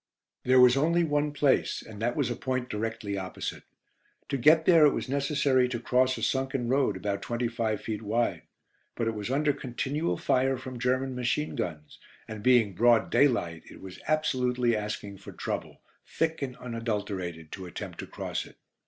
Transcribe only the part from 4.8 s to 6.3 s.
it was necessary to cross a